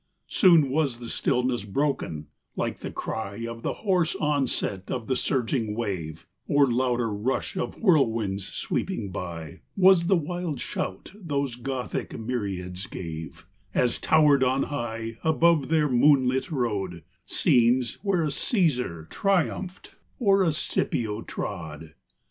Soon 0.27 0.71
was 0.71 0.97
that 0.97 1.09
stillness 1.09 1.63
broken: 1.63 2.25
like 2.55 2.79
the 2.79 2.89
cry 2.89 3.45
Of 3.45 3.61
the 3.61 3.73
hoarse 3.85 4.15
onset 4.15 4.89
of 4.89 5.05
the 5.05 5.15
surging 5.15 5.75
wave, 5.75 6.25
Or 6.47 6.65
louder 6.71 7.13
rush 7.13 7.55
of 7.55 7.75
whirlwinds 7.79 8.47
sweeping 8.47 9.11
by 9.11 9.59
Was 9.77 10.07
the 10.07 10.15
wild 10.15 10.59
shout 10.59 11.11
those 11.13 11.53
Gothic 11.55 12.17
myriads 12.19 12.87
gave, 12.87 13.45
As 13.75 13.99
towered 13.99 14.43
on 14.43 14.63
high, 14.73 15.19
above 15.23 15.69
their 15.69 15.87
moonlit 15.87 16.49
road, 16.49 17.03
Scenes 17.23 17.99
where 18.01 18.23
a 18.23 18.31
Caesar 18.31 19.07
triumpht, 19.11 19.93
or 20.17 20.41
a 20.41 20.51
Scipio 20.51 21.21
trod. 21.21 21.93